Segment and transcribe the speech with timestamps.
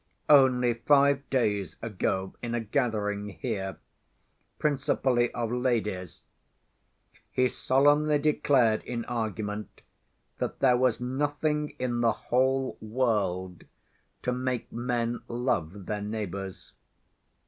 [0.31, 3.77] Only five days ago, in a gathering here,
[4.57, 6.23] principally of ladies,
[7.29, 9.81] he solemnly declared in argument
[10.39, 13.65] that there was nothing in the whole world
[14.23, 16.73] to make men love their neighbors.